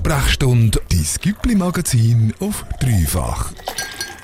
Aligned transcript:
Sprechstunde, 0.00 0.80
dein 0.90 1.06
Güppli-Magazin 1.20 2.32
auf 2.40 2.64
dreifach. 2.80 3.52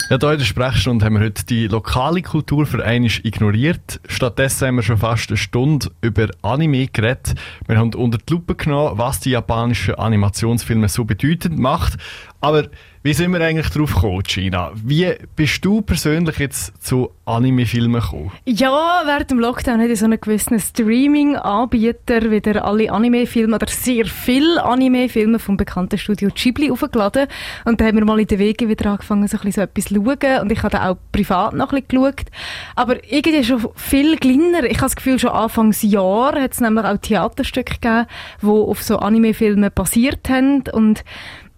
Ja, 0.08 0.16
hier 0.18 0.32
in 0.32 0.38
der 0.38 0.44
Sprechstunde 0.46 1.04
haben 1.04 1.14
wir 1.14 1.20
heute 1.20 1.44
die 1.44 1.66
lokale 1.66 2.22
Kultur 2.22 2.64
für 2.64 2.82
einmal 2.82 3.10
ignoriert. 3.24 4.00
Stattdessen 4.08 4.68
haben 4.68 4.76
wir 4.76 4.82
schon 4.82 4.96
fast 4.96 5.28
eine 5.28 5.36
Stunde 5.36 5.90
über 6.00 6.28
Anime 6.40 6.86
geredet. 6.86 7.34
Wir 7.66 7.76
haben 7.76 7.92
unter 7.92 8.16
die 8.16 8.32
Lupe 8.32 8.54
genommen, 8.54 8.96
was 8.96 9.20
die 9.20 9.30
japanischen 9.30 9.96
Animationsfilme 9.96 10.88
so 10.88 11.04
bedeutend 11.04 11.58
macht. 11.58 11.98
Aber 12.40 12.68
wie 13.06 13.12
sind 13.12 13.32
wir 13.32 13.40
eigentlich 13.40 13.70
drauf 13.70 13.94
gekommen, 13.94 14.22
Gina? 14.24 14.72
Wie 14.74 15.14
bist 15.36 15.64
du 15.64 15.80
persönlich 15.80 16.38
jetzt 16.38 16.82
zu 16.84 17.12
Anime-Filmen 17.24 18.00
gekommen? 18.00 18.32
Ja, 18.46 19.02
während 19.04 19.30
dem 19.30 19.38
Lockdown 19.38 19.80
hat 19.80 19.96
so 19.96 20.06
einen 20.06 20.20
gewissen 20.20 20.58
Streaming-Anbieter 20.58 22.32
wieder 22.32 22.64
alle 22.64 22.90
Anime-Filme 22.90 23.54
oder 23.54 23.68
sehr 23.68 24.06
viele 24.06 24.60
Anime-Filme 24.64 25.38
vom 25.38 25.56
bekannten 25.56 25.98
Studio 25.98 26.30
Ghibli 26.34 26.68
aufgeladen. 26.72 27.28
Und 27.64 27.80
da 27.80 27.84
haben 27.84 27.96
wir 27.96 28.04
mal 28.04 28.18
in 28.18 28.26
den 28.26 28.40
Wegen 28.40 28.68
wieder 28.68 28.90
angefangen, 28.90 29.28
so, 29.28 29.36
ein 29.36 29.44
bisschen 29.44 29.52
so 29.52 29.60
etwas 29.60 29.84
zu 29.84 29.94
schauen. 29.94 30.40
Und 30.40 30.50
ich 30.50 30.62
habe 30.64 30.82
auch 30.82 30.96
privat 31.12 31.54
noch 31.54 31.72
ein 31.72 31.82
bisschen 31.84 32.12
geschaut. 32.16 32.26
Aber 32.74 32.96
irgendwie 33.08 33.44
schon 33.44 33.68
viel 33.76 34.16
kleiner. 34.16 34.64
Ich 34.64 34.78
habe 34.78 34.86
das 34.86 34.96
Gefühl, 34.96 35.20
schon 35.20 35.30
Anfangsjahr 35.30 36.40
hat 36.40 36.54
es 36.54 36.60
nämlich 36.60 36.84
auch 36.84 36.96
Theaterstücke 36.96 37.74
gegeben, 37.74 38.06
die 38.42 38.46
auf 38.46 38.82
so 38.82 38.98
Anime-Filmen 38.98 39.70
basiert 39.72 40.28
haben. 40.28 40.64
Und 40.72 41.04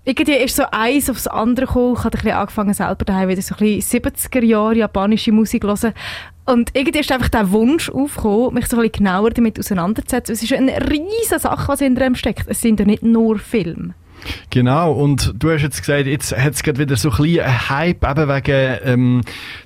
irgendwie 0.05 0.37
ist 0.37 0.57
so 0.57 0.65
eins 0.71 1.11
aufs 1.11 1.27
andere 1.27 1.67
gekommen. 1.67 1.97
Ich 1.99 2.05
habe 2.05 2.19
ein 2.19 2.33
angefangen, 2.33 2.75
selber 2.75 3.05
daheim 3.05 3.29
wieder 3.29 3.43
so 3.43 3.55
ein 3.55 3.59
bisschen 3.59 4.03
70er 4.03 4.45
Jahre 4.45 4.77
japanische 4.77 5.33
Musik 5.33 5.63
zu 5.63 5.69
hören. 5.69 5.95
Und 6.47 6.71
irgendwie 6.73 7.01
ist 7.01 7.13
einfach 7.13 7.29
der 7.29 7.51
Wunsch 7.51 7.91
aufgekommen, 7.91 8.55
mich 8.55 8.67
so 8.69 8.77
ein 8.77 8.83
bisschen 8.83 9.05
genauer 9.05 9.31
damit 9.31 9.59
auseinanderzusetzen. 9.59 10.33
Es 10.33 10.43
ist 10.43 10.53
eine 10.53 10.81
riesige 10.91 11.39
Sache, 11.39 11.69
was 11.69 11.81
hinter 11.81 12.07
ihm 12.07 12.15
steckt. 12.15 12.47
Es 12.49 12.63
sind 12.63 12.81
ja 12.81 12.87
nicht 12.87 13.03
nur 13.03 13.39
Filme. 13.39 13.95
Genau, 14.51 14.93
und 14.93 15.35
du 15.39 15.51
hast 15.53 15.63
jetzt 15.63 15.81
gesagt, 15.81 16.07
jetzt 16.07 16.37
hat 16.37 16.55
es 16.55 16.63
gerade 16.63 16.79
wieder 16.79 16.97
so 16.97 17.11
ein 17.11 17.17
bisschen 17.17 17.41
einen 17.41 17.69
Hype, 17.69 18.05
eben 18.05 18.29
wegen, 18.29 18.79
ähm, 18.85 19.21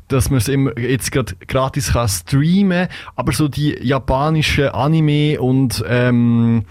dass 0.08 0.30
man 0.30 0.38
es 0.38 0.50
jetzt 0.77 1.12
gerade 1.12 1.34
gratis 1.47 1.92
kann 1.92 2.08
streamen 2.08 2.88
kann, 2.88 2.97
aber 3.16 3.33
so 3.33 3.48
die 3.48 3.78
japanischen 3.80 4.69
Anime 4.69 5.41
und 5.41 5.83
ähm, 5.88 6.64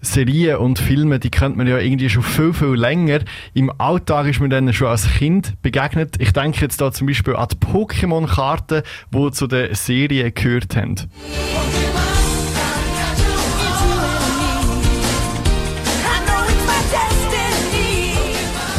Serien 0.00 0.56
und 0.58 0.78
Filme, 0.78 1.18
die 1.18 1.30
kennt 1.30 1.56
man 1.56 1.66
ja 1.66 1.78
irgendwie 1.78 2.08
schon 2.08 2.22
viel, 2.22 2.52
viel 2.52 2.74
länger. 2.74 3.20
Im 3.54 3.72
Alltag 3.78 4.26
ist 4.26 4.40
man 4.40 4.50
denen 4.50 4.72
schon 4.72 4.88
als 4.88 5.08
Kind 5.08 5.60
begegnet. 5.62 6.16
Ich 6.18 6.32
denke 6.32 6.60
jetzt 6.60 6.80
da 6.80 6.92
zum 6.92 7.06
Beispiel 7.06 7.36
an 7.36 7.48
die 7.50 7.56
Pokémon-Karten, 7.56 8.82
die 9.12 9.30
zu 9.32 9.46
der 9.46 9.74
Serie 9.74 10.30
gehört 10.30 10.76
haben. 10.76 10.96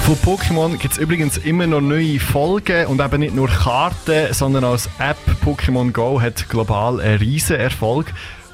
Von 0.09 0.37
Pokémon 0.37 0.77
gibt 0.77 0.93
es 0.93 0.97
übrigens 0.97 1.37
immer 1.37 1.67
noch 1.67 1.81
neue 1.81 2.19
Folgen 2.19 2.87
und 2.87 2.99
eben 2.99 3.19
nicht 3.19 3.35
nur 3.35 3.47
Karten, 3.47 4.33
sondern 4.33 4.63
als 4.63 4.89
App 4.97 5.17
Pokémon 5.45 5.91
Go 5.91 6.19
hat 6.19 6.49
global 6.49 6.99
einen 6.99 7.19
riesen 7.19 7.57
Erfolg. 7.57 8.07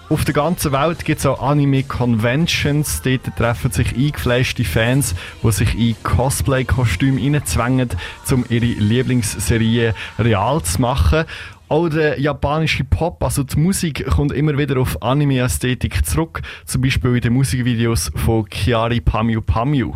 Auf 0.08 0.24
der 0.24 0.36
ganzen 0.36 0.72
Welt 0.72 1.04
gibt 1.04 1.20
es 1.20 1.26
auch 1.26 1.42
Anime-Conventions. 1.42 3.02
Dort 3.02 3.36
treffen 3.36 3.72
sich 3.72 3.96
eingefleischte 3.96 4.64
Fans, 4.64 5.16
die 5.42 5.52
sich 5.52 5.74
in 5.74 5.96
Cosplay-Kostüme 6.04 7.20
reinzwängen, 7.20 7.90
um 8.32 8.46
ihre 8.50 8.66
Lieblingsserie 8.66 9.96
real 10.20 10.62
zu 10.62 10.80
machen. 10.80 11.26
Auch 11.70 11.90
der 11.90 12.20
japanische 12.20 12.84
Pop, 12.84 13.24
also 13.24 13.42
die 13.42 13.58
Musik, 13.58 14.06
kommt 14.06 14.32
immer 14.32 14.56
wieder 14.60 14.80
auf 14.80 15.02
Anime-Ästhetik 15.02 16.06
zurück. 16.06 16.44
Zum 16.66 16.84
Beispiel 16.84 17.16
in 17.16 17.22
den 17.22 17.34
Musikvideos 17.34 18.12
von 18.14 18.46
Chiari 18.48 19.02
Pamiu 19.02 19.42
Pamiu. 19.42 19.96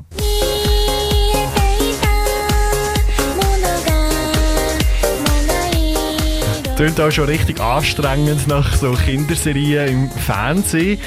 Tönt 6.80 7.02
auch 7.02 7.11
schon 7.11 7.25
richtig 7.25 7.59
anstrengend 7.59 8.47
nach 8.47 8.73
so 8.73 8.94
Kinderserien 8.94 9.90
im 9.90 10.09
Fernsehen. 10.09 10.97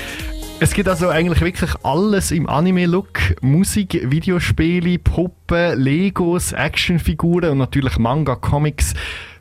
Es 0.61 0.75
gibt 0.75 0.87
also 0.87 1.09
eigentlich 1.09 1.41
wirklich 1.41 1.71
alles 1.83 2.31
im 2.31 2.47
Anime-Look. 2.47 3.41
Musik, 3.41 3.99
Videospiele, 4.11 4.99
Puppen, 4.99 5.81
Legos, 5.81 6.53
Actionfiguren 6.53 7.53
und 7.53 7.57
natürlich 7.57 7.97
Manga, 7.97 8.35
Comics. 8.35 8.93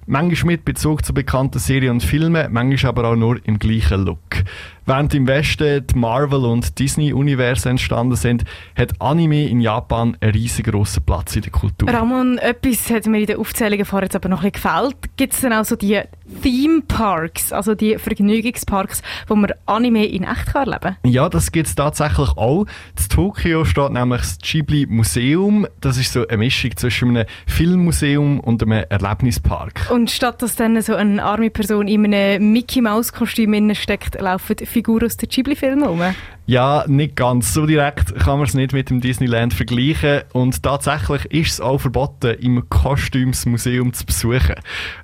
Manchmal 0.07 0.53
mit 0.53 0.63
Bezug 0.63 1.03
zu 1.03 1.13
bekannten 1.13 1.59
Serien 1.59 1.95
und 1.95 2.03
Filmen, 2.03 2.47
manchmal 2.53 2.91
aber 2.91 3.09
auch 3.09 3.17
nur 3.17 3.45
im 3.45 3.59
gleichen 3.59 4.05
Look. 4.05 4.45
Während 4.85 5.13
im 5.13 5.27
Westen 5.27 5.85
die 5.85 5.97
Marvel- 5.97 6.45
und 6.45 6.79
Disney-Universen 6.79 7.69
entstanden 7.69 8.15
sind, 8.15 8.45
hat 8.75 8.99
Anime 8.99 9.47
in 9.47 9.61
Japan 9.61 10.17
einen 10.19 10.31
riesengroßen 10.31 11.03
Platz 11.03 11.35
in 11.35 11.43
der 11.43 11.51
Kultur. 11.51 11.87
Ramon, 11.87 12.39
etwas 12.39 12.89
hat 12.89 13.05
mir 13.05 13.19
in 13.19 13.25
den 13.27 13.37
Aufzählungen 13.37 13.85
vorher 13.85 14.05
jetzt 14.07 14.15
aber 14.15 14.29
noch 14.29 14.43
ein 14.43 14.51
gefällt. 14.51 14.95
Gibt 15.17 15.33
es 15.33 15.41
denn 15.41 15.53
auch 15.53 15.65
so 15.65 15.75
die 15.75 16.01
Theme 16.41 16.81
Parks, 16.87 17.53
also 17.53 17.75
die 17.75 17.97
Vergnügungsparks, 17.97 19.03
wo 19.27 19.35
man 19.35 19.51
Anime 19.67 20.05
in 20.05 20.23
echt 20.23 20.47
kann 20.47 20.67
erleben 20.67 20.97
kann? 21.03 21.11
Ja, 21.11 21.29
das 21.29 21.51
gibt 21.51 21.67
es 21.67 21.75
tatsächlich 21.75 22.29
auch. 22.29 22.65
In 22.97 23.09
Tokio 23.09 23.65
steht 23.65 23.91
nämlich 23.91 24.21
das 24.21 24.37
Ghibli 24.39 24.87
Museum. 24.87 25.67
Das 25.79 25.97
ist 25.97 26.13
so 26.13 26.27
eine 26.27 26.37
Mischung 26.37 26.75
zwischen 26.75 27.09
einem 27.09 27.27
Filmmuseum 27.45 28.39
und 28.39 28.63
einem 28.63 28.83
Erlebnispark. 28.89 29.91
Und 29.91 30.09
statt 30.09 30.41
dass 30.41 30.55
dann 30.55 30.81
so 30.81 30.95
eine 30.95 31.23
arme 31.23 31.51
Person 31.51 31.87
in 31.87 32.13
einem 32.13 32.51
Mickey 32.51 32.81
Mouse 32.81 33.13
Kostüm 33.13 33.75
steckt, 33.75 34.19
laufen 34.19 34.55
Figuren 34.71 35.05
aus 35.05 35.17
den 35.17 35.29
Ghibli-Filmen 35.29 35.83
rum? 35.83 36.01
Ja, 36.47 36.83
nicht 36.87 37.15
ganz. 37.15 37.53
So 37.53 37.65
direkt 37.65 38.13
kann 38.15 38.39
man 38.39 38.47
es 38.47 38.53
nicht 38.53 38.73
mit 38.73 38.89
dem 38.89 38.99
Disneyland 38.99 39.53
vergleichen. 39.53 40.23
Und 40.33 40.63
tatsächlich 40.63 41.25
ist 41.25 41.51
es 41.51 41.61
auch 41.61 41.77
verboten, 41.77 42.35
im 42.39 42.67
Kostümsmuseum 42.67 43.93
zu 43.93 44.05
besuchen. 44.05 44.55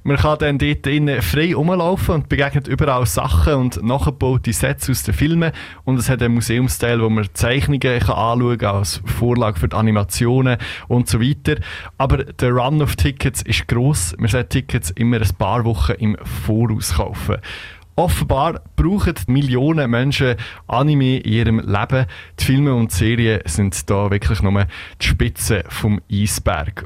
Man 0.03 0.17
kann 0.17 0.39
dann 0.39 0.57
dort 0.57 0.85
drinnen 0.85 1.22
frei 1.22 1.53
rumlaufen 1.53 2.16
und 2.16 2.29
begegnet 2.29 2.67
überall 2.67 3.06
Sachen 3.06 3.53
und 3.53 3.83
nachgebaute 3.83 4.51
Sets 4.51 4.89
aus 4.89 5.03
den 5.03 5.13
Filmen. 5.13 5.51
Und 5.85 6.00
es 6.00 6.09
hat 6.09 6.22
einen 6.22 6.33
Museumsteil, 6.33 7.01
wo 7.01 7.09
man 7.09 7.27
Zeichnungen 7.33 7.79
kann 7.79 8.01
anschauen 8.01 8.57
kann, 8.57 8.75
als 8.75 9.01
Vorlage 9.06 9.59
für 9.59 9.69
die 9.69 9.75
Animationen 9.75 10.57
und 10.88 11.07
so 11.07 11.22
weiter. 11.22 11.61
Aber 11.97 12.25
der 12.25 12.51
Run 12.51 12.81
of 12.81 12.95
Tickets 12.95 13.41
ist 13.44 13.67
gross. 13.67 14.16
Man 14.17 14.27
sollte 14.27 14.50
Tickets 14.50 14.89
immer 14.91 15.22
ein 15.22 15.35
paar 15.38 15.63
Wochen 15.63 15.94
im 15.94 16.17
Voraus 16.45 16.95
kaufen. 16.95 17.38
Offenbar 17.99 18.61
brauchen 18.75 19.15
Millionen 19.25 19.89
Menschen 19.89 20.35
Anime 20.67 21.17
in 21.17 21.33
ihrem 21.33 21.59
Leben. 21.59 22.05
Die 22.39 22.45
Filme 22.45 22.75
und 22.75 22.91
Serien 22.91 23.41
sind 23.45 23.89
da 23.89 24.11
wirklich 24.11 24.43
nur 24.43 24.67
die 25.01 25.05
Spitze 25.07 25.63
vom 25.67 25.99
Eisberg. 26.07 26.85